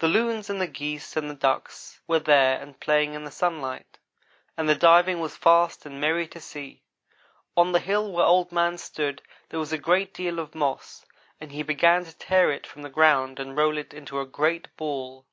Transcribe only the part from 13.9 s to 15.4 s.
into a great ball.